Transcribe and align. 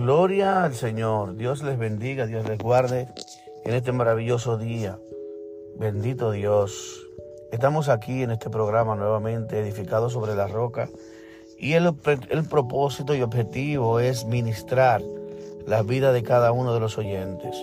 Gloria 0.00 0.64
al 0.64 0.72
Señor. 0.72 1.36
Dios 1.36 1.62
les 1.62 1.78
bendiga, 1.78 2.24
Dios 2.24 2.48
les 2.48 2.56
guarde 2.56 3.06
en 3.66 3.74
este 3.74 3.92
maravilloso 3.92 4.56
día. 4.56 4.98
Bendito 5.76 6.30
Dios. 6.30 7.06
Estamos 7.52 7.90
aquí 7.90 8.22
en 8.22 8.30
este 8.30 8.48
programa 8.48 8.96
nuevamente 8.96 9.58
edificado 9.60 10.08
sobre 10.08 10.34
la 10.34 10.46
roca 10.46 10.88
y 11.58 11.74
el, 11.74 11.92
el 12.30 12.44
propósito 12.44 13.14
y 13.14 13.20
objetivo 13.20 14.00
es 14.00 14.24
ministrar 14.24 15.02
la 15.66 15.82
vida 15.82 16.14
de 16.14 16.22
cada 16.22 16.50
uno 16.52 16.72
de 16.72 16.80
los 16.80 16.96
oyentes. 16.96 17.54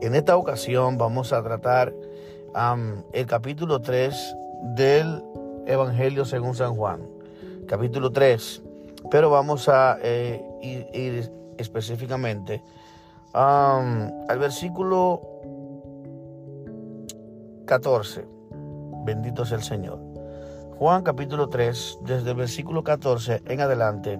En 0.00 0.14
esta 0.14 0.36
ocasión 0.36 0.96
vamos 0.96 1.32
a 1.32 1.42
tratar 1.42 1.92
el 3.12 3.26
capítulo 3.26 3.80
3 3.80 4.36
del 4.76 5.24
Evangelio 5.66 6.24
según 6.24 6.54
San 6.54 6.76
Juan. 6.76 7.00
Capítulo 7.66 8.12
3. 8.12 8.62
Pero 9.10 9.28
vamos 9.28 9.68
a 9.68 9.98
eh, 10.00 10.40
ir 10.62 11.43
específicamente 11.58 12.62
al 13.34 14.38
versículo 14.38 15.20
14. 17.66 18.26
Bendito 19.04 19.42
es 19.42 19.52
el 19.52 19.62
Señor. 19.62 20.00
Juan 20.78 21.02
capítulo 21.02 21.48
3, 21.48 21.98
desde 22.04 22.30
el 22.30 22.36
versículo 22.36 22.82
14 22.82 23.42
en 23.46 23.60
adelante, 23.60 24.18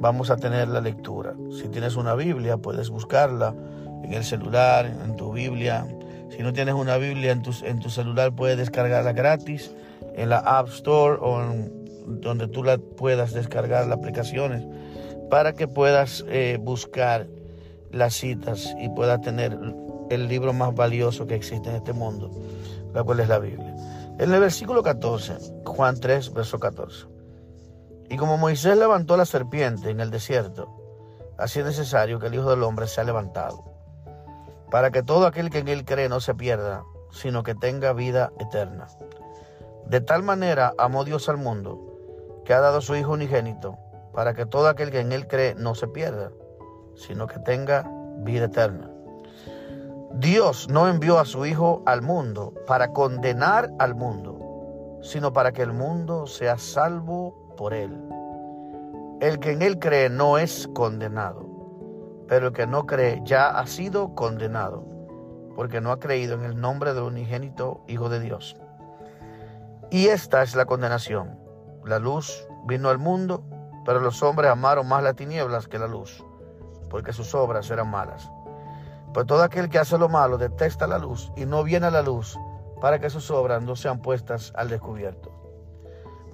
vamos 0.00 0.30
a 0.30 0.36
tener 0.36 0.68
la 0.68 0.80
lectura. 0.80 1.34
Si 1.50 1.68
tienes 1.68 1.96
una 1.96 2.14
Biblia, 2.14 2.56
puedes 2.56 2.90
buscarla 2.90 3.54
en 4.02 4.12
el 4.12 4.24
celular, 4.24 4.86
en 4.86 5.16
tu 5.16 5.32
Biblia. 5.32 5.86
Si 6.30 6.42
no 6.42 6.52
tienes 6.52 6.74
una 6.74 6.96
Biblia 6.96 7.32
en 7.32 7.42
tu, 7.42 7.52
en 7.64 7.78
tu 7.78 7.90
celular, 7.90 8.32
puedes 8.32 8.58
descargarla 8.58 9.12
gratis 9.12 9.72
en 10.14 10.30
la 10.30 10.38
App 10.38 10.68
Store 10.68 11.18
o 11.20 11.40
donde 12.06 12.48
tú 12.48 12.64
la 12.64 12.78
puedas 12.78 13.32
descargar 13.32 13.86
las 13.86 13.98
aplicaciones 13.98 14.64
para 15.32 15.54
que 15.54 15.66
puedas 15.66 16.26
eh, 16.28 16.58
buscar 16.60 17.26
las 17.90 18.12
citas 18.12 18.76
y 18.78 18.90
puedas 18.90 19.22
tener 19.22 19.58
el 20.10 20.28
libro 20.28 20.52
más 20.52 20.74
valioso 20.74 21.26
que 21.26 21.34
existe 21.34 21.70
en 21.70 21.76
este 21.76 21.94
mundo, 21.94 22.30
la 22.92 23.02
cual 23.02 23.20
es 23.20 23.30
la 23.30 23.38
Biblia. 23.38 23.74
En 24.18 24.30
el 24.30 24.40
versículo 24.40 24.82
14, 24.82 25.38
Juan 25.64 25.98
3, 25.98 26.34
verso 26.34 26.60
14. 26.60 27.06
Y 28.10 28.18
como 28.18 28.36
Moisés 28.36 28.76
levantó 28.76 29.16
la 29.16 29.24
serpiente 29.24 29.88
en 29.88 30.00
el 30.00 30.10
desierto, 30.10 30.68
así 31.38 31.60
es 31.60 31.64
necesario 31.64 32.18
que 32.18 32.26
el 32.26 32.34
Hijo 32.34 32.50
del 32.50 32.62
Hombre 32.62 32.86
sea 32.86 33.04
levantado, 33.04 33.64
para 34.70 34.90
que 34.90 35.02
todo 35.02 35.26
aquel 35.26 35.48
que 35.48 35.60
en 35.60 35.68
él 35.68 35.86
cree 35.86 36.10
no 36.10 36.20
se 36.20 36.34
pierda, 36.34 36.84
sino 37.10 37.42
que 37.42 37.54
tenga 37.54 37.94
vida 37.94 38.34
eterna. 38.38 38.88
De 39.86 40.02
tal 40.02 40.24
manera 40.24 40.74
amó 40.76 41.04
Dios 41.04 41.30
al 41.30 41.38
mundo, 41.38 42.42
que 42.44 42.52
ha 42.52 42.60
dado 42.60 42.82
su 42.82 42.94
Hijo 42.96 43.12
unigénito, 43.12 43.78
para 44.12 44.34
que 44.34 44.46
todo 44.46 44.68
aquel 44.68 44.90
que 44.90 45.00
en 45.00 45.12
Él 45.12 45.26
cree 45.26 45.54
no 45.54 45.74
se 45.74 45.88
pierda, 45.88 46.30
sino 46.94 47.26
que 47.26 47.38
tenga 47.40 47.88
vida 48.18 48.46
eterna. 48.46 48.90
Dios 50.14 50.68
no 50.68 50.88
envió 50.88 51.18
a 51.18 51.24
su 51.24 51.46
Hijo 51.46 51.82
al 51.86 52.02
mundo 52.02 52.52
para 52.66 52.92
condenar 52.92 53.70
al 53.78 53.94
mundo, 53.94 54.98
sino 55.02 55.32
para 55.32 55.52
que 55.52 55.62
el 55.62 55.72
mundo 55.72 56.26
sea 56.26 56.58
salvo 56.58 57.54
por 57.56 57.72
Él. 57.72 57.98
El 59.20 59.38
que 59.38 59.52
en 59.52 59.62
Él 59.62 59.78
cree 59.78 60.10
no 60.10 60.36
es 60.36 60.68
condenado, 60.74 61.46
pero 62.28 62.48
el 62.48 62.52
que 62.52 62.66
no 62.66 62.86
cree 62.86 63.22
ya 63.24 63.48
ha 63.48 63.66
sido 63.66 64.14
condenado, 64.14 64.84
porque 65.56 65.80
no 65.80 65.92
ha 65.92 65.98
creído 65.98 66.34
en 66.34 66.44
el 66.44 66.60
nombre 66.60 66.92
del 66.92 67.04
unigénito 67.04 67.82
Hijo 67.88 68.08
de 68.10 68.20
Dios. 68.20 68.56
Y 69.90 70.08
esta 70.08 70.42
es 70.42 70.54
la 70.54 70.66
condenación. 70.66 71.38
La 71.84 71.98
luz 71.98 72.46
vino 72.66 72.88
al 72.88 72.98
mundo 72.98 73.44
pero 73.84 74.00
los 74.00 74.22
hombres 74.22 74.50
amaron 74.50 74.88
más 74.88 75.02
las 75.02 75.16
tinieblas 75.16 75.68
que 75.68 75.78
la 75.78 75.86
luz, 75.86 76.24
porque 76.90 77.12
sus 77.12 77.34
obras 77.34 77.70
eran 77.70 77.90
malas. 77.90 78.30
Pues 79.12 79.26
todo 79.26 79.42
aquel 79.42 79.68
que 79.68 79.78
hace 79.78 79.98
lo 79.98 80.08
malo 80.08 80.38
detesta 80.38 80.86
la 80.86 80.98
luz 80.98 81.32
y 81.36 81.44
no 81.44 81.62
viene 81.62 81.86
a 81.86 81.90
la 81.90 82.02
luz 82.02 82.38
para 82.80 82.98
que 82.98 83.10
sus 83.10 83.30
obras 83.30 83.62
no 83.62 83.76
sean 83.76 84.00
puestas 84.00 84.52
al 84.56 84.68
descubierto. 84.68 85.30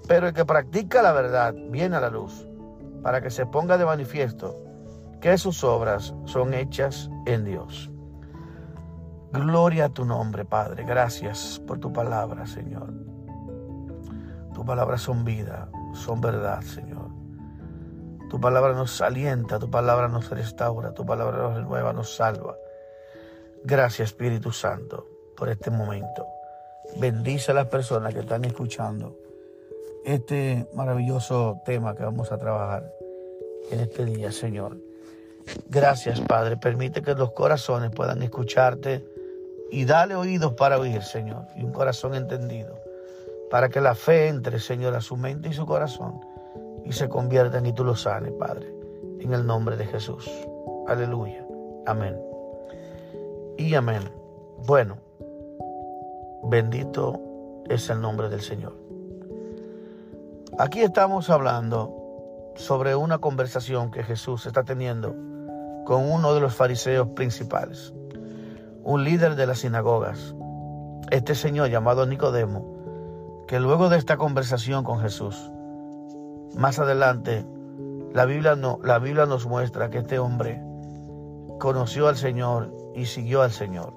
Pero 0.06 0.28
el 0.28 0.34
que 0.34 0.44
practica 0.44 1.02
la 1.02 1.12
verdad 1.12 1.54
viene 1.70 1.96
a 1.96 2.00
la 2.00 2.10
luz 2.10 2.46
para 3.02 3.20
que 3.20 3.30
se 3.30 3.46
ponga 3.46 3.78
de 3.78 3.84
manifiesto 3.84 4.56
que 5.20 5.36
sus 5.36 5.64
obras 5.64 6.14
son 6.24 6.54
hechas 6.54 7.10
en 7.26 7.44
Dios. 7.44 7.90
Gloria 9.32 9.86
a 9.86 9.88
tu 9.90 10.04
nombre, 10.04 10.44
Padre. 10.44 10.84
Gracias 10.84 11.60
por 11.66 11.78
tu 11.78 11.92
palabra, 11.92 12.46
Señor. 12.46 12.92
Tu 14.54 14.64
palabras 14.64 15.02
son 15.02 15.24
vida, 15.24 15.68
son 15.92 16.20
verdad, 16.20 16.62
Señor. 16.62 16.97
Tu 18.30 18.38
palabra 18.38 18.74
nos 18.74 19.00
alienta, 19.00 19.58
tu 19.58 19.70
palabra 19.70 20.08
nos 20.08 20.28
restaura, 20.28 20.92
tu 20.92 21.06
palabra 21.06 21.38
nos 21.38 21.56
renueva, 21.56 21.94
nos 21.94 22.14
salva. 22.14 22.56
Gracias 23.64 24.10
Espíritu 24.10 24.52
Santo 24.52 25.06
por 25.34 25.48
este 25.48 25.70
momento. 25.70 26.26
Bendice 26.96 27.52
a 27.52 27.54
las 27.54 27.66
personas 27.68 28.12
que 28.12 28.20
están 28.20 28.44
escuchando 28.44 29.16
este 30.04 30.68
maravilloso 30.74 31.60
tema 31.64 31.94
que 31.94 32.02
vamos 32.02 32.30
a 32.30 32.38
trabajar 32.38 32.92
en 33.70 33.80
este 33.80 34.04
día, 34.04 34.30
Señor. 34.30 34.76
Gracias, 35.68 36.20
Padre. 36.20 36.58
Permite 36.58 37.00
que 37.00 37.14
los 37.14 37.32
corazones 37.32 37.90
puedan 37.90 38.22
escucharte 38.22 39.04
y 39.70 39.86
dale 39.86 40.14
oídos 40.14 40.52
para 40.52 40.78
oír, 40.78 41.02
Señor, 41.02 41.46
y 41.56 41.64
un 41.64 41.72
corazón 41.72 42.14
entendido, 42.14 42.78
para 43.50 43.70
que 43.70 43.80
la 43.80 43.94
fe 43.94 44.28
entre, 44.28 44.58
Señor, 44.60 44.94
a 44.94 45.00
su 45.00 45.16
mente 45.16 45.48
y 45.48 45.54
su 45.54 45.64
corazón 45.64 46.20
y 46.88 46.92
se 46.92 47.08
conviertan 47.08 47.66
y 47.66 47.74
tú 47.74 47.84
lo 47.84 47.94
sanes, 47.94 48.32
Padre, 48.32 48.72
en 49.20 49.34
el 49.34 49.46
nombre 49.46 49.76
de 49.76 49.84
Jesús. 49.84 50.28
Aleluya. 50.86 51.46
Amén. 51.84 52.18
Y 53.58 53.74
amén. 53.74 54.10
Bueno, 54.66 54.96
bendito 56.44 57.20
es 57.68 57.90
el 57.90 58.00
nombre 58.00 58.30
del 58.30 58.40
Señor. 58.40 58.72
Aquí 60.58 60.80
estamos 60.80 61.28
hablando 61.28 61.94
sobre 62.56 62.96
una 62.96 63.18
conversación 63.18 63.90
que 63.90 64.02
Jesús 64.02 64.46
está 64.46 64.64
teniendo 64.64 65.14
con 65.84 66.10
uno 66.10 66.32
de 66.32 66.40
los 66.40 66.54
fariseos 66.54 67.08
principales, 67.08 67.92
un 68.82 69.04
líder 69.04 69.36
de 69.36 69.46
las 69.46 69.58
sinagogas, 69.58 70.34
este 71.10 71.34
señor 71.34 71.68
llamado 71.68 72.06
Nicodemo, 72.06 73.44
que 73.46 73.60
luego 73.60 73.90
de 73.90 73.98
esta 73.98 74.16
conversación 74.16 74.84
con 74.84 75.00
Jesús, 75.00 75.50
más 76.54 76.78
adelante, 76.78 77.44
la 78.12 78.24
Biblia, 78.24 78.56
no, 78.56 78.80
la 78.82 78.98
Biblia 78.98 79.26
nos 79.26 79.46
muestra 79.46 79.90
que 79.90 79.98
este 79.98 80.18
hombre 80.18 80.62
conoció 81.58 82.08
al 82.08 82.16
Señor 82.16 82.74
y 82.94 83.06
siguió 83.06 83.42
al 83.42 83.50
Señor. 83.50 83.92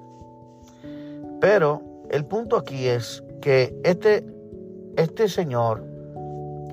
Pero 1.40 1.82
el 2.10 2.24
punto 2.24 2.56
aquí 2.56 2.86
es 2.86 3.24
que 3.40 3.76
este, 3.84 4.26
este 4.96 5.28
Señor, 5.28 5.84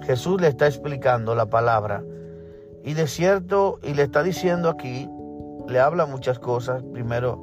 Jesús 0.04 0.42
le 0.42 0.48
está 0.48 0.68
explicando 0.68 1.36
la 1.36 1.48
palabra 1.48 2.04
y 2.84 2.94
de 2.94 3.08
cierto, 3.08 3.80
y 3.84 3.94
le 3.94 4.04
está 4.04 4.24
diciendo 4.24 4.70
aquí, 4.70 5.10
le 5.68 5.80
habla 5.80 6.06
muchas 6.06 6.40
cosas. 6.40 6.84
Primero, 6.94 7.40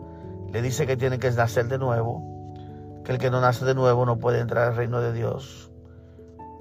le 0.53 0.63
dice 0.63 0.87
que 0.87 0.97
tiene 0.97 1.19
que 1.19 1.31
nacer 1.31 1.69
de 1.69 1.79
nuevo, 1.79 3.03
que 3.05 3.13
el 3.13 3.19
que 3.19 3.31
no 3.31 3.41
nace 3.41 3.65
de 3.65 3.75
nuevo 3.75 4.07
no 4.07 4.19
puede 4.19 4.41
entrar 4.41 4.69
al 4.69 4.77
reino 4.77 5.01
de 5.01 5.13
Dios. 5.13 5.71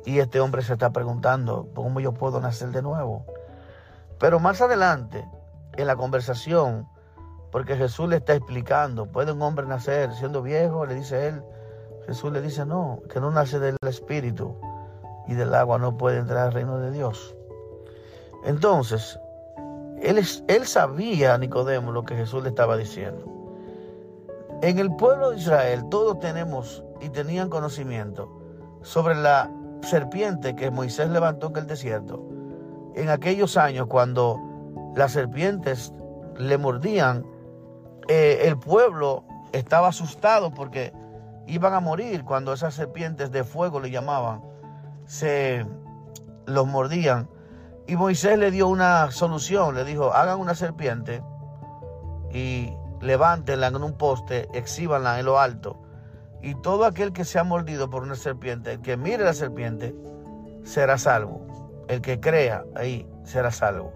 Y 0.05 0.19
este 0.19 0.39
hombre 0.39 0.61
se 0.61 0.73
está 0.73 0.91
preguntando, 0.91 1.67
¿cómo 1.73 1.99
yo 1.99 2.13
puedo 2.13 2.39
nacer 2.39 2.69
de 2.69 2.81
nuevo? 2.81 3.25
Pero 4.19 4.39
más 4.39 4.61
adelante, 4.61 5.27
en 5.73 5.87
la 5.87 5.95
conversación, 5.95 6.87
porque 7.51 7.75
Jesús 7.75 8.07
le 8.09 8.17
está 8.17 8.33
explicando, 8.35 9.07
¿puede 9.07 9.31
un 9.31 9.41
hombre 9.41 9.65
nacer 9.65 10.13
siendo 10.13 10.41
viejo? 10.41 10.85
Le 10.85 10.95
dice 10.95 11.27
él. 11.27 11.43
Jesús 12.05 12.31
le 12.31 12.41
dice, 12.41 12.65
no, 12.65 13.01
que 13.09 13.19
no 13.19 13.31
nace 13.31 13.59
del 13.59 13.77
Espíritu 13.87 14.55
y 15.27 15.33
del 15.33 15.53
agua 15.55 15.79
no 15.79 15.97
puede 15.97 16.19
entrar 16.19 16.47
al 16.47 16.53
reino 16.53 16.77
de 16.77 16.91
Dios. 16.91 17.35
Entonces, 18.43 19.19
él, 20.01 20.23
él 20.47 20.67
sabía, 20.67 21.37
Nicodemo, 21.37 21.91
lo 21.91 22.03
que 22.03 22.15
Jesús 22.15 22.43
le 22.43 22.49
estaba 22.49 22.77
diciendo. 22.77 23.25
En 24.61 24.77
el 24.77 24.95
pueblo 24.95 25.31
de 25.31 25.37
Israel 25.37 25.85
todos 25.89 26.19
tenemos 26.19 26.83
y 27.01 27.09
tenían 27.09 27.49
conocimiento 27.49 28.29
sobre 28.81 29.15
la 29.15 29.49
serpiente 29.81 30.55
que 30.55 30.71
Moisés 30.71 31.09
levantó 31.09 31.47
en 31.47 31.57
el 31.57 31.67
desierto, 31.67 32.23
en 32.95 33.09
aquellos 33.09 33.57
años 33.57 33.87
cuando 33.87 34.39
las 34.95 35.11
serpientes 35.11 35.93
le 36.37 36.57
mordían, 36.57 37.25
eh, 38.07 38.41
el 38.43 38.57
pueblo 38.57 39.23
estaba 39.51 39.89
asustado 39.89 40.53
porque 40.53 40.93
iban 41.47 41.73
a 41.73 41.79
morir 41.79 42.23
cuando 42.23 42.53
esas 42.53 42.73
serpientes 42.73 43.31
de 43.31 43.43
fuego 43.43 43.79
le 43.79 43.91
llamaban, 43.91 44.41
se 45.05 45.65
los 46.45 46.67
mordían. 46.67 47.29
Y 47.87 47.95
Moisés 47.95 48.39
le 48.39 48.49
dio 48.49 48.67
una 48.67 49.11
solución, 49.11 49.75
le 49.75 49.83
dijo, 49.83 50.11
hagan 50.13 50.39
una 50.39 50.55
serpiente 50.55 51.21
y 52.33 52.73
levántenla 53.01 53.67
en 53.67 53.75
un 53.75 53.93
poste, 53.93 54.47
exhíbanla 54.53 55.19
en 55.19 55.25
lo 55.25 55.39
alto 55.39 55.84
y 56.45 56.53
todo 56.53 56.85
aquel 56.85 57.11
que 57.11 57.25
sea 57.25 57.43
mordido 57.43 57.89
por 57.89 58.03
una 58.03 58.13
serpiente, 58.13 58.73
el 58.73 58.81
que 58.81 58.97
mire 58.97 59.23
la 59.23 59.33
serpiente, 59.33 59.95
será 60.63 60.99
salvo. 60.99 61.41
El 61.87 62.01
que 62.01 62.19
crea 62.19 62.63
ahí 62.75 63.09
será 63.23 63.49
salvo. 63.49 63.91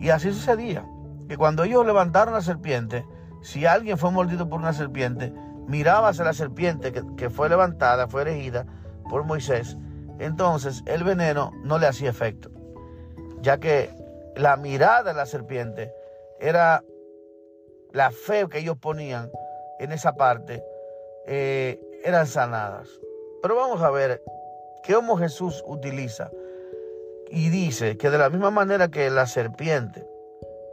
Y 0.00 0.10
así 0.10 0.32
sucedía, 0.32 0.84
que 1.28 1.36
cuando 1.36 1.62
ellos 1.62 1.86
levantaron 1.86 2.34
la 2.34 2.40
serpiente, 2.40 3.06
si 3.40 3.66
alguien 3.66 3.98
fue 3.98 4.10
mordido 4.10 4.48
por 4.48 4.58
una 4.58 4.72
serpiente, 4.72 5.32
miraba 5.68 6.08
hacia 6.08 6.24
la 6.24 6.32
serpiente 6.32 6.90
que, 6.90 7.04
que 7.16 7.30
fue 7.30 7.48
levantada, 7.48 8.08
fue 8.08 8.22
erigida 8.22 8.66
por 9.08 9.22
Moisés, 9.22 9.76
entonces 10.18 10.82
el 10.86 11.04
veneno 11.04 11.52
no 11.62 11.78
le 11.78 11.86
hacía 11.86 12.10
efecto, 12.10 12.50
ya 13.42 13.58
que 13.58 13.94
la 14.34 14.56
mirada 14.56 15.04
de 15.04 15.14
la 15.14 15.24
serpiente 15.24 15.92
era 16.40 16.82
la 17.92 18.10
fe 18.10 18.48
que 18.48 18.58
ellos 18.58 18.76
ponían 18.76 19.30
en 19.78 19.92
esa 19.92 20.14
parte, 20.14 20.64
eh, 21.26 21.80
eran 22.04 22.26
sanadas. 22.26 22.88
Pero 23.42 23.56
vamos 23.56 23.82
a 23.82 23.90
ver 23.90 24.22
cómo 24.86 25.16
Jesús 25.16 25.62
utiliza 25.66 26.30
y 27.30 27.48
dice 27.48 27.96
que 27.96 28.10
de 28.10 28.18
la 28.18 28.28
misma 28.28 28.50
manera 28.50 28.88
que 28.88 29.08
la 29.10 29.26
serpiente, 29.26 30.06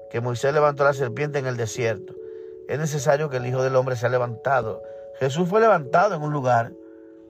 que 0.09 0.21
Moisés 0.21 0.53
levantó 0.53 0.83
la 0.83 0.94
serpiente 0.94 1.39
en 1.39 1.45
el 1.45 1.57
desierto, 1.57 2.13
es 2.67 2.79
necesario 2.79 3.29
que 3.29 3.38
el 3.38 3.45
Hijo 3.45 3.63
del 3.63 3.75
Hombre 3.75 3.95
sea 3.95 4.09
levantado. 4.09 4.81
Jesús 5.19 5.47
fue 5.47 5.61
levantado 5.61 6.15
en 6.15 6.21
un 6.21 6.33
lugar, 6.33 6.73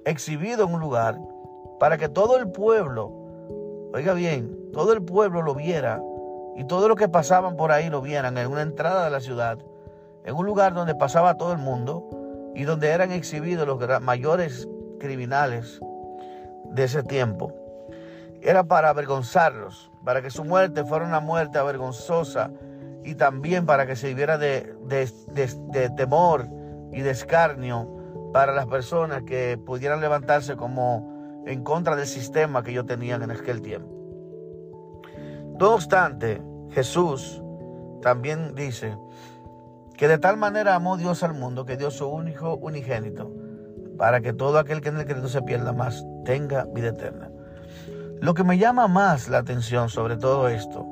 exhibido 0.06 0.66
en 0.66 0.74
un 0.74 0.80
lugar, 0.80 1.18
para 1.80 1.98
que 1.98 2.10
todo 2.10 2.38
el 2.38 2.50
pueblo, 2.50 3.12
oiga 3.94 4.14
bien, 4.14 4.72
todo 4.74 4.94
el 4.94 5.04
pueblo 5.04 5.42
lo 5.42 5.54
viera 5.54 6.02
y 6.56 6.66
todo 6.66 6.88
lo 6.88 6.96
que 6.96 7.08
pasaban 7.08 7.56
por 7.56 7.72
ahí 7.72 7.90
lo 7.90 8.02
vieran 8.02 8.38
en 8.38 8.48
una 8.48 8.64
entrada 8.64 9.06
de 9.06 9.12
la 9.12 9.20
ciudad, 9.20 9.60
en 10.24 10.36
un 10.36 10.46
lugar 10.46 10.74
donde 10.74 10.96
pasaba 10.96 11.38
todo 11.38 11.52
el 11.52 11.60
mundo 11.60 12.10
y 12.58 12.64
donde 12.64 12.90
eran 12.90 13.12
exhibidos 13.12 13.68
los 13.68 14.02
mayores 14.02 14.68
criminales 15.00 15.80
de 16.72 16.86
ese 16.86 17.04
tiempo. 17.04 17.54
Era 18.42 18.64
para 18.64 18.90
avergonzarlos, 18.90 19.92
para 20.04 20.24
que 20.24 20.32
su 20.32 20.44
muerte 20.44 20.84
fuera 20.84 21.06
una 21.06 21.20
muerte 21.20 21.60
avergonzosa 21.60 22.50
y 23.04 23.14
también 23.14 23.68
para 23.68 23.86
que 23.86 23.96
se 23.96 24.16
de, 24.16 24.76
de 24.88 25.90
temor 25.92 26.48
y 26.92 27.02
de 27.02 27.12
escarnio 27.12 27.88
para 28.34 28.54
las 28.54 28.66
personas 28.66 29.22
que 29.22 29.60
pudieran 29.64 30.02
levantarse 30.02 30.56
como 30.56 31.44
en 31.46 31.64
contra 31.64 31.96
del 31.96 32.08
sistema 32.08 32.64
que 32.64 32.72
ellos 32.72 32.88
tenían 32.88 33.22
en 33.22 33.30
aquel 33.30 33.62
tiempo. 33.62 33.94
No 35.60 35.76
obstante, 35.76 36.42
Jesús 36.72 37.40
también 38.02 38.56
dice 38.56 38.98
que 39.98 40.08
de 40.08 40.20
tal 40.20 40.38
manera 40.38 40.76
amó 40.76 40.96
Dios 40.96 41.24
al 41.24 41.34
mundo 41.34 41.66
que 41.66 41.76
dio 41.76 41.90
su 41.90 42.08
único 42.08 42.56
unigénito 42.56 43.32
para 43.98 44.22
que 44.22 44.32
todo 44.32 44.60
aquel 44.60 44.80
que 44.80 44.90
en 44.90 44.98
el 44.98 45.06
crédito 45.06 45.28
se 45.28 45.42
pierda 45.42 45.74
más 45.74 46.06
tenga 46.24 46.66
vida 46.66 46.90
eterna. 46.90 47.32
Lo 48.22 48.36
que 48.36 48.44
me 48.44 48.60
llama 48.60 48.88
más 48.88 49.28
la 49.28 49.40
atención 49.40 49.90
sobre 49.90 50.16
todo 50.16 50.50
esto 50.50 50.86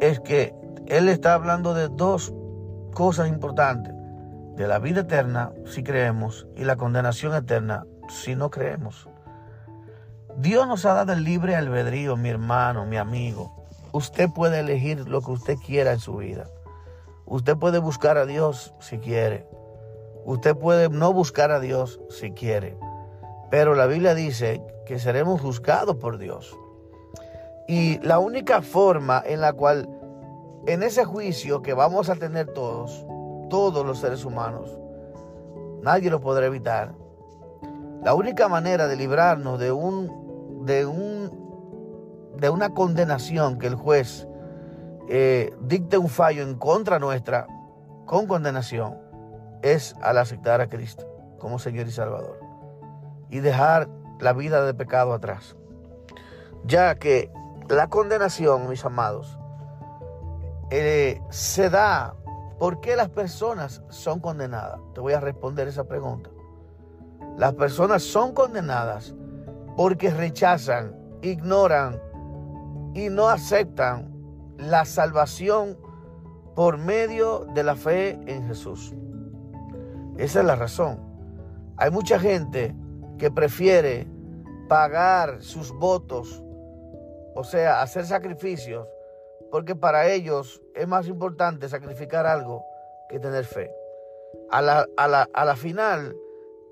es 0.00 0.20
que 0.20 0.54
Él 0.86 1.08
está 1.08 1.34
hablando 1.34 1.72
de 1.72 1.88
dos 1.88 2.32
cosas 2.92 3.28
importantes, 3.28 3.94
de 4.56 4.68
la 4.68 4.78
vida 4.78 5.00
eterna 5.00 5.52
si 5.64 5.82
creemos 5.82 6.46
y 6.56 6.64
la 6.64 6.76
condenación 6.76 7.34
eterna 7.34 7.84
si 8.08 8.36
no 8.36 8.50
creemos. 8.50 9.08
Dios 10.36 10.68
nos 10.68 10.84
ha 10.84 10.94
dado 10.94 11.12
el 11.14 11.24
libre 11.24 11.56
albedrío, 11.56 12.16
mi 12.16 12.28
hermano, 12.28 12.84
mi 12.84 12.98
amigo. 12.98 13.66
Usted 13.92 14.28
puede 14.30 14.60
elegir 14.60 15.08
lo 15.08 15.22
que 15.22 15.32
usted 15.32 15.56
quiera 15.56 15.92
en 15.92 15.98
su 15.98 16.16
vida. 16.16 16.46
Usted 17.30 17.56
puede 17.56 17.78
buscar 17.78 18.18
a 18.18 18.26
Dios 18.26 18.74
si 18.80 18.98
quiere. 18.98 19.46
Usted 20.24 20.56
puede 20.56 20.88
no 20.88 21.12
buscar 21.12 21.52
a 21.52 21.60
Dios 21.60 22.00
si 22.08 22.32
quiere. 22.32 22.76
Pero 23.50 23.76
la 23.76 23.86
Biblia 23.86 24.16
dice 24.16 24.60
que 24.84 24.98
seremos 24.98 25.40
juzgados 25.40 25.94
por 25.94 26.18
Dios. 26.18 26.58
Y 27.68 28.00
la 28.00 28.18
única 28.18 28.62
forma 28.62 29.22
en 29.24 29.40
la 29.40 29.52
cual, 29.52 29.88
en 30.66 30.82
ese 30.82 31.04
juicio 31.04 31.62
que 31.62 31.72
vamos 31.72 32.10
a 32.10 32.16
tener 32.16 32.48
todos, 32.52 33.06
todos 33.48 33.86
los 33.86 34.00
seres 34.00 34.24
humanos, 34.24 34.76
nadie 35.82 36.10
lo 36.10 36.20
podrá 36.20 36.46
evitar. 36.46 36.94
La 38.02 38.12
única 38.14 38.48
manera 38.48 38.88
de 38.88 38.96
librarnos 38.96 39.60
de 39.60 39.70
un, 39.70 40.64
de 40.66 40.84
un, 40.84 42.34
de 42.38 42.50
una 42.50 42.74
condenación 42.74 43.56
que 43.56 43.68
el 43.68 43.76
juez 43.76 44.26
eh, 45.12 45.52
dicte 45.60 45.98
un 45.98 46.08
fallo 46.08 46.44
en 46.44 46.54
contra 46.54 47.00
nuestra 47.00 47.48
con 48.06 48.28
condenación 48.28 48.96
es 49.60 49.96
al 50.02 50.18
aceptar 50.18 50.60
a 50.60 50.68
Cristo 50.68 51.04
como 51.40 51.58
Señor 51.58 51.88
y 51.88 51.90
Salvador 51.90 52.38
y 53.28 53.40
dejar 53.40 53.88
la 54.20 54.32
vida 54.32 54.64
de 54.64 54.72
pecado 54.72 55.12
atrás. 55.12 55.56
Ya 56.64 56.94
que 56.94 57.28
la 57.68 57.88
condenación, 57.88 58.68
mis 58.68 58.84
amados, 58.84 59.36
eh, 60.70 61.20
se 61.30 61.70
da 61.70 62.14
porque 62.60 62.94
las 62.94 63.08
personas 63.08 63.82
son 63.88 64.20
condenadas. 64.20 64.78
Te 64.94 65.00
voy 65.00 65.14
a 65.14 65.20
responder 65.20 65.66
esa 65.66 65.88
pregunta. 65.88 66.30
Las 67.36 67.54
personas 67.54 68.04
son 68.04 68.32
condenadas 68.32 69.12
porque 69.76 70.10
rechazan, 70.10 70.94
ignoran 71.20 72.00
y 72.94 73.08
no 73.08 73.28
aceptan 73.28 74.19
la 74.60 74.84
salvación 74.84 75.78
por 76.54 76.78
medio 76.78 77.46
de 77.54 77.62
la 77.62 77.76
fe 77.76 78.18
en 78.26 78.46
Jesús. 78.46 78.94
Esa 80.18 80.40
es 80.40 80.46
la 80.46 80.56
razón. 80.56 81.00
Hay 81.76 81.90
mucha 81.90 82.18
gente 82.18 82.74
que 83.18 83.30
prefiere 83.30 84.06
pagar 84.68 85.42
sus 85.42 85.72
votos, 85.72 86.42
o 87.34 87.44
sea, 87.44 87.80
hacer 87.80 88.04
sacrificios, 88.04 88.86
porque 89.50 89.74
para 89.74 90.08
ellos 90.10 90.62
es 90.74 90.86
más 90.86 91.08
importante 91.08 91.68
sacrificar 91.68 92.26
algo 92.26 92.62
que 93.08 93.18
tener 93.18 93.44
fe. 93.44 93.70
A 94.50 94.60
la, 94.60 94.86
a 94.96 95.08
la, 95.08 95.28
a 95.32 95.44
la 95.44 95.56
final 95.56 96.14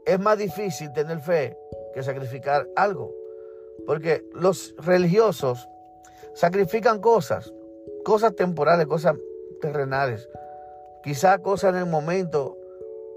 es 0.05 0.21
más 0.21 0.39
difícil 0.39 0.93
tener 0.93 1.21
fe 1.21 1.57
que 1.95 2.03
sacrificar 2.03 2.69
algo, 2.77 3.13
porque 3.87 4.23
los 4.33 4.75
religiosos 4.79 5.69
sacrifican 6.35 7.01
cosas, 7.01 7.53
cosas 8.05 8.35
temporales, 8.35 8.87
cosas 8.87 9.17
terrenales, 9.61 10.29
quizá 11.03 11.39
cosas 11.39 11.75
en 11.75 11.81
el 11.81 11.87
momento 11.87 12.57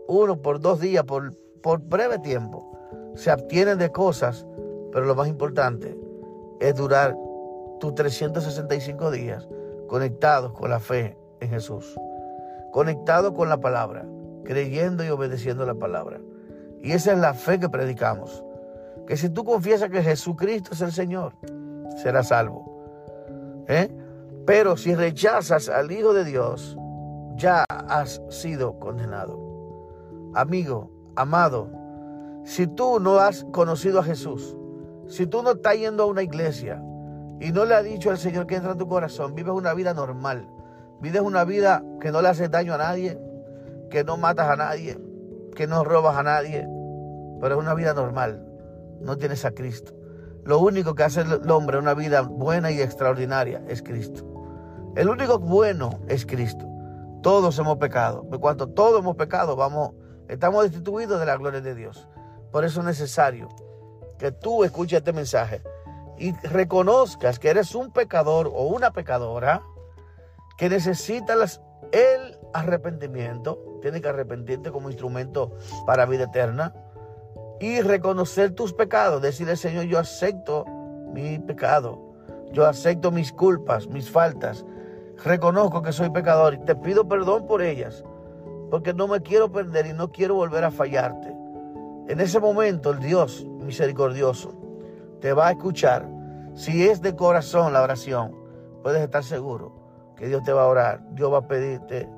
uno 0.08 0.42
por 0.42 0.60
dos 0.60 0.80
días, 0.80 1.04
por, 1.04 1.34
por 1.62 1.80
breve 1.80 2.20
tiempo. 2.20 2.68
Se 3.16 3.32
abstienen 3.32 3.78
de 3.78 3.92
cosas, 3.92 4.46
pero 4.92 5.06
lo 5.06 5.16
más 5.16 5.28
importante 5.28 5.98
es 6.60 6.76
durar 6.76 7.16
tus 7.80 7.96
365 7.96 9.12
días 9.12 9.48
conectados 9.88 10.54
con 10.54 10.70
la 10.70 10.80
fe 10.80 11.18
en 11.40 11.50
Jesús, 11.50 12.00
conectados 12.72 13.34
con 13.34 13.50
la 13.50 13.60
palabra, 13.60 14.06
creyendo 14.44 15.04
y 15.04 15.10
obedeciendo 15.10 15.66
la 15.66 15.76
palabra. 15.76 16.20
Y 16.82 16.94
esa 16.94 17.14
es 17.14 17.18
la 17.20 17.34
fe 17.34 17.60
que 17.60 17.70
predicamos. 17.70 18.44
Que 19.08 19.18
si 19.18 19.30
tú 19.30 19.44
confiesas 19.44 19.90
que 19.90 20.02
Jesucristo 20.02 20.74
es 20.74 20.82
el 20.82 20.92
Señor, 20.92 21.34
serás 22.02 22.30
salvo. 22.30 23.66
¿Eh? 23.68 23.90
Pero 24.46 24.76
si 24.78 24.96
rechazas 24.96 25.70
al 25.70 25.92
Hijo 25.92 26.14
de 26.14 26.26
Dios, 26.26 26.78
ya 27.36 27.66
has 27.70 28.22
sido 28.30 28.80
condenado. 28.80 29.40
Amigo, 30.34 30.90
amado, 31.16 31.70
si 32.44 32.68
tú 32.68 33.00
no 33.00 33.20
has 33.20 33.44
conocido 33.52 34.00
a 34.00 34.04
Jesús, 34.04 34.56
si 35.08 35.28
tú 35.28 35.44
no 35.44 35.52
estás 35.52 35.78
yendo 35.78 36.04
a 36.04 36.08
una 36.08 36.24
iglesia 36.24 36.82
y 37.40 37.52
no 37.52 37.66
le 37.66 37.76
has 37.76 37.84
dicho 37.84 38.10
al 38.10 38.18
Señor 38.18 38.48
que 38.48 38.56
entra 38.56 38.72
en 38.72 38.78
tu 38.78 38.88
corazón, 38.88 39.36
vives 39.36 39.54
una 39.54 39.74
vida 39.74 39.94
normal, 39.94 40.48
vives 41.02 41.22
una 41.22 41.44
vida 41.44 41.84
que 42.00 42.12
no 42.12 42.22
le 42.22 42.30
hace 42.30 42.48
daño 42.48 42.74
a 42.74 42.78
nadie, 42.78 43.20
que 43.90 44.04
no 44.04 44.18
matas 44.18 44.50
a 44.50 44.56
nadie, 44.56 44.98
que 45.56 45.68
no 45.68 45.84
robas 45.84 46.18
a 46.18 46.24
nadie, 46.24 46.68
pero 47.40 47.56
es 47.56 47.62
una 47.62 47.74
vida 47.74 47.94
normal, 47.94 48.46
no 49.02 49.18
tienes 49.18 49.46
a 49.46 49.52
Cristo. 49.52 49.94
Lo 50.44 50.60
único 50.60 50.96
que 50.96 51.04
hace 51.04 51.22
el 51.22 51.52
hombre 51.52 51.78
una 51.78 51.94
vida 51.94 52.22
buena 52.22 52.72
y 52.72 52.82
extraordinaria 52.82 53.62
es 53.68 53.84
Cristo. 53.84 54.31
El 54.96 55.10
único 55.10 55.40
bueno 55.40 56.00
es 56.08 56.26
Cristo. 56.26 56.68
Todos 57.22 57.58
hemos 57.60 57.78
pecado. 57.78 58.28
Por 58.30 58.40
cuanto 58.40 58.68
todos 58.70 59.00
hemos 59.00 59.16
pecado, 59.16 59.56
vamos 59.56 59.92
Estamos 60.32 60.64
destituidos 60.64 61.20
de 61.20 61.26
la 61.26 61.36
gloria 61.36 61.60
de 61.60 61.76
Dios. 61.76 62.08
Por 62.54 62.64
eso 62.64 62.80
es 62.80 62.86
necesario 62.86 63.50
que 64.18 64.32
tú 64.32 64.64
escuches 64.64 65.00
este 65.00 65.12
mensaje 65.12 65.62
y 66.18 66.32
reconozcas 66.48 67.38
que 67.38 67.50
eres 67.50 67.76
un 67.76 67.92
pecador 67.92 68.48
o 68.48 68.68
una 68.68 68.92
pecadora 68.92 69.62
que 70.58 70.70
necesita 70.70 71.34
el 71.92 72.40
arrepentimiento. 72.54 73.60
Tienes 73.82 74.02
que 74.02 74.08
arrepentirte 74.08 74.72
como 74.72 74.90
instrumento 74.90 75.52
para 75.86 76.06
vida 76.06 76.24
eterna 76.24 76.74
y 77.60 77.82
reconocer 77.82 78.52
tus 78.52 78.72
pecados. 78.72 79.22
Decirle, 79.22 79.58
Señor, 79.58 79.84
yo 79.84 80.00
acepto 80.00 80.64
mi 81.14 81.40
pecado. 81.40 82.14
Yo 82.54 82.66
acepto 82.66 83.12
mis 83.12 83.34
culpas, 83.34 83.88
mis 83.88 84.10
faltas. 84.10 84.66
Reconozco 85.24 85.82
que 85.82 85.92
soy 85.92 86.10
pecador 86.10 86.56
y 86.56 86.60
te 86.60 86.76
pido 86.76 87.08
perdón 87.08 87.46
por 87.46 87.62
ellas 87.62 88.04
porque 88.72 88.94
no 88.94 89.08
me 89.08 89.22
quiero 89.22 89.52
perder 89.52 89.86
y 89.86 89.94
no 89.94 90.12
quiero 90.12 90.36
volver 90.36 90.64
a 90.64 90.72
fallarte. 90.72 91.36
En 92.08 92.20
ese 92.22 92.40
momento 92.40 92.92
el 92.92 93.00
Dios 93.00 93.46
misericordioso 93.60 94.54
te 95.20 95.34
va 95.34 95.48
a 95.48 95.52
escuchar. 95.52 96.08
Si 96.56 96.88
es 96.88 97.02
de 97.02 97.16
corazón 97.16 97.74
la 97.74 97.82
oración, 97.82 98.34
puedes 98.82 99.02
estar 99.02 99.24
seguro 99.24 99.74
que 100.16 100.28
Dios 100.28 100.44
te 100.44 100.54
va 100.54 100.64
a 100.64 100.68
orar, 100.68 101.02
Dios 101.12 101.32
va 101.32 101.40
a 101.40 101.48
pedirte, 101.48 102.10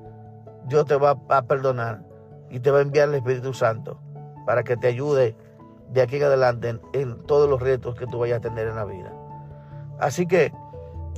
Dios 0.67 0.85
te 0.85 0.95
va 0.95 1.17
a 1.29 1.41
perdonar 1.41 2.03
y 2.49 2.59
te 2.59 2.69
va 2.69 2.79
a 2.79 2.81
enviar 2.81 3.09
el 3.09 3.15
Espíritu 3.15 3.53
Santo 3.53 3.99
para 4.45 4.63
que 4.63 4.77
te 4.77 4.87
ayude 4.87 5.35
de 5.89 6.01
aquí 6.01 6.17
en 6.17 6.23
adelante 6.23 6.79
en, 6.93 7.23
todos 7.23 7.49
los 7.49 7.61
retos 7.61 7.95
que 7.95 8.07
tú 8.07 8.19
vayas 8.19 8.37
a 8.37 8.41
tener 8.41 8.67
en 8.67 8.75
la 8.75 8.85
vida. 8.85 9.11
Así 9.99 10.27
que, 10.27 10.51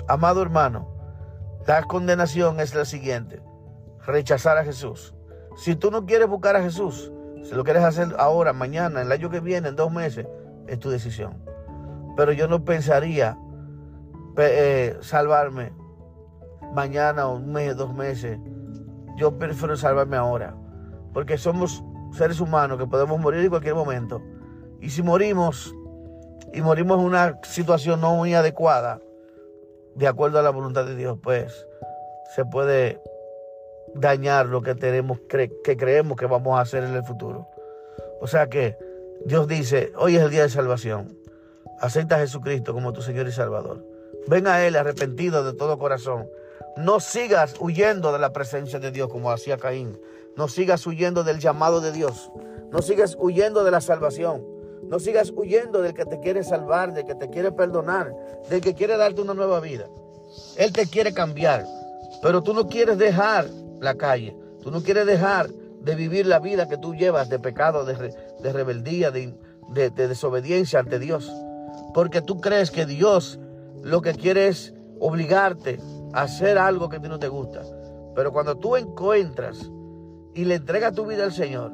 amado 0.07 0.41
hermano, 0.41 0.94
la 1.65 1.83
condenación 1.83 2.59
es 2.59 2.75
la 2.75 2.85
siguiente, 2.85 3.41
rechazar 4.05 4.57
a 4.57 4.63
Jesús. 4.63 5.15
Si 5.55 5.75
tú 5.75 5.89
no 5.89 6.05
quieres 6.05 6.27
buscar 6.27 6.55
a 6.55 6.61
Jesús, 6.61 7.11
si 7.43 7.53
lo 7.55 7.63
quieres 7.63 7.83
hacer 7.83 8.15
ahora, 8.17 8.53
mañana, 8.53 9.01
el 9.01 9.11
año 9.11 9.29
que 9.29 9.39
viene, 9.39 9.69
en 9.69 9.75
dos 9.75 9.91
meses, 9.91 10.27
es 10.67 10.79
tu 10.79 10.89
decisión. 10.89 11.43
Pero 12.15 12.31
yo 12.31 12.47
no 12.47 12.63
pensaría 12.63 13.37
eh, 14.37 14.97
salvarme 15.01 15.73
mañana 16.73 17.27
o 17.27 17.37
un 17.37 17.51
mes, 17.51 17.75
dos 17.75 17.93
meses. 17.93 18.39
Yo 19.17 19.37
prefiero 19.37 19.75
salvarme 19.75 20.17
ahora. 20.17 20.55
Porque 21.13 21.37
somos 21.37 21.83
seres 22.11 22.39
humanos 22.39 22.77
que 22.77 22.85
podemos 22.85 23.19
morir 23.19 23.41
en 23.41 23.49
cualquier 23.49 23.75
momento. 23.75 24.21
Y 24.81 24.89
si 24.89 25.01
morimos 25.01 25.73
y 26.53 26.61
morimos 26.61 26.99
en 26.99 27.05
una 27.05 27.39
situación 27.43 28.01
no 28.01 28.15
muy 28.15 28.33
adecuada, 28.33 28.99
de 29.95 30.07
acuerdo 30.07 30.39
a 30.39 30.43
la 30.43 30.49
voluntad 30.49 30.85
de 30.85 30.95
Dios, 30.95 31.17
pues 31.23 31.67
se 32.35 32.45
puede 32.45 33.01
dañar 33.93 34.45
lo 34.45 34.61
que 34.61 34.75
tenemos 34.75 35.19
que 35.29 35.77
creemos 35.77 36.17
que 36.17 36.25
vamos 36.25 36.57
a 36.57 36.61
hacer 36.61 36.83
en 36.83 36.93
el 36.93 37.03
futuro. 37.03 37.47
O 38.21 38.27
sea 38.27 38.47
que 38.47 38.77
Dios 39.25 39.47
dice, 39.47 39.91
hoy 39.97 40.17
es 40.17 40.21
el 40.21 40.31
día 40.31 40.43
de 40.43 40.49
salvación. 40.49 41.17
Acepta 41.79 42.15
a 42.15 42.19
Jesucristo 42.19 42.73
como 42.73 42.93
tu 42.93 43.01
Señor 43.01 43.27
y 43.27 43.31
Salvador. 43.31 43.83
Ven 44.27 44.47
a 44.47 44.65
Él 44.65 44.75
arrepentido 44.75 45.43
de 45.43 45.53
todo 45.53 45.77
corazón. 45.77 46.27
No 46.77 46.99
sigas 46.99 47.55
huyendo 47.59 48.11
de 48.11 48.19
la 48.19 48.33
presencia 48.33 48.79
de 48.79 48.91
Dios 48.91 49.09
como 49.09 49.31
hacía 49.31 49.57
Caín. 49.57 49.99
No 50.35 50.47
sigas 50.47 50.85
huyendo 50.85 51.23
del 51.23 51.39
llamado 51.39 51.79
de 51.79 51.91
Dios. 51.91 52.31
No 52.71 52.81
sigas 52.81 53.15
huyendo 53.19 53.63
de 53.63 53.71
la 53.71 53.81
salvación. 53.81 54.54
No 54.89 54.99
sigas 54.99 55.31
huyendo 55.35 55.81
del 55.81 55.93
que 55.93 56.05
te 56.05 56.19
quiere 56.19 56.43
salvar, 56.43 56.93
del 56.93 57.05
que 57.05 57.15
te 57.15 57.29
quiere 57.29 57.51
perdonar, 57.51 58.13
del 58.49 58.61
que 58.61 58.73
quiere 58.73 58.97
darte 58.97 59.21
una 59.21 59.33
nueva 59.33 59.59
vida. 59.59 59.87
Él 60.57 60.71
te 60.71 60.87
quiere 60.87 61.13
cambiar, 61.13 61.65
pero 62.21 62.43
tú 62.43 62.53
no 62.53 62.67
quieres 62.67 62.97
dejar 62.97 63.47
la 63.79 63.95
calle. 63.95 64.35
Tú 64.61 64.71
no 64.71 64.81
quieres 64.81 65.05
dejar 65.05 65.49
de 65.49 65.95
vivir 65.95 66.25
la 66.25 66.39
vida 66.39 66.67
que 66.67 66.77
tú 66.77 66.95
llevas 66.95 67.29
de 67.29 67.39
pecado, 67.39 67.85
de, 67.85 68.51
rebeldía, 68.51 69.11
de, 69.11 69.35
de 69.73 70.07
desobediencia 70.07 70.79
ante 70.79 70.99
Dios. 70.99 71.31
Porque 71.93 72.21
tú 72.21 72.41
crees 72.41 72.71
que 72.71 72.85
Dios 72.85 73.39
lo 73.83 74.01
que 74.01 74.13
quiere 74.13 74.47
es 74.47 74.73
obligarte 74.99 75.79
a 76.13 76.23
hacer 76.23 76.57
algo 76.57 76.89
que 76.89 76.97
a 76.97 77.01
ti 77.01 77.07
no 77.07 77.19
te 77.19 77.27
gusta. 77.27 77.61
Pero 78.15 78.31
cuando 78.31 78.57
tú 78.57 78.75
encuentras 78.75 79.69
y 80.33 80.45
le 80.45 80.55
entrega 80.55 80.91
tu 80.91 81.05
vida 81.05 81.23
al 81.23 81.33
Señor, 81.33 81.73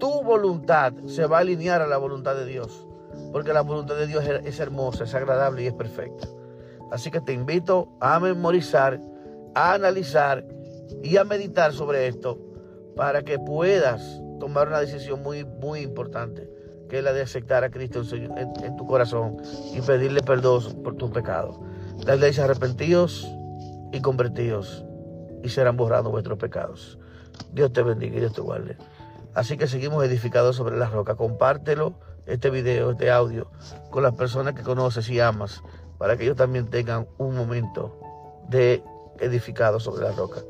tu 0.00 0.22
voluntad 0.22 0.92
se 1.06 1.26
va 1.26 1.38
a 1.38 1.40
alinear 1.40 1.80
a 1.82 1.86
la 1.86 1.98
voluntad 1.98 2.34
de 2.34 2.46
Dios. 2.46 2.86
Porque 3.32 3.52
la 3.52 3.60
voluntad 3.60 3.96
de 3.96 4.06
Dios 4.06 4.24
es 4.26 4.58
hermosa, 4.58 5.04
es 5.04 5.14
agradable 5.14 5.62
y 5.62 5.66
es 5.66 5.74
perfecta. 5.74 6.26
Así 6.90 7.10
que 7.10 7.20
te 7.20 7.32
invito 7.32 7.88
a 8.00 8.18
memorizar, 8.18 9.00
a 9.54 9.74
analizar 9.74 10.44
y 11.02 11.16
a 11.16 11.24
meditar 11.24 11.72
sobre 11.72 12.08
esto 12.08 12.38
para 12.96 13.22
que 13.22 13.38
puedas 13.38 14.20
tomar 14.40 14.68
una 14.68 14.80
decisión 14.80 15.22
muy, 15.22 15.44
muy 15.44 15.80
importante, 15.80 16.50
que 16.88 16.98
es 16.98 17.04
la 17.04 17.12
de 17.12 17.22
aceptar 17.22 17.62
a 17.62 17.70
Cristo 17.70 18.02
en, 18.12 18.36
en 18.64 18.76
tu 18.76 18.86
corazón 18.86 19.36
y 19.72 19.80
pedirle 19.80 20.22
perdón 20.22 20.82
por 20.82 20.96
tus 20.96 21.10
pecados. 21.10 21.58
La 22.04 22.16
ley 22.16 22.30
dice 22.30 22.42
arrepentidos 22.42 23.30
y 23.92 24.00
convertidos 24.00 24.84
y 25.42 25.48
serán 25.48 25.76
borrados 25.76 26.10
vuestros 26.10 26.38
pecados. 26.38 26.98
Dios 27.52 27.72
te 27.72 27.82
bendiga 27.82 28.16
y 28.16 28.20
Dios 28.20 28.32
te 28.32 28.40
guarde. 28.40 28.76
Así 29.34 29.56
que 29.56 29.66
seguimos 29.66 30.04
edificados 30.04 30.56
sobre 30.56 30.76
la 30.76 30.88
roca. 30.88 31.14
Compártelo, 31.14 31.94
este 32.26 32.50
video, 32.50 32.92
este 32.92 33.10
audio, 33.10 33.50
con 33.90 34.02
las 34.02 34.14
personas 34.14 34.54
que 34.54 34.62
conoces 34.62 35.08
y 35.10 35.20
amas, 35.20 35.62
para 35.98 36.16
que 36.16 36.24
ellos 36.24 36.36
también 36.36 36.68
tengan 36.68 37.06
un 37.18 37.36
momento 37.36 37.98
de 38.48 38.82
edificado 39.18 39.80
sobre 39.80 40.04
la 40.04 40.12
roca. 40.12 40.40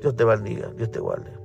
Dios 0.00 0.16
te 0.16 0.24
bendiga, 0.24 0.68
Dios 0.76 0.90
te 0.90 1.00
guarde. 1.00 1.39